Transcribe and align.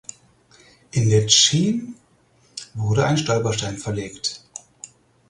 In 0.93 1.09
Letschin 1.11 1.93
wurde 2.73 3.05
ein 3.05 3.19
Stolperstein 3.19 3.77
verlegt. 3.77 4.43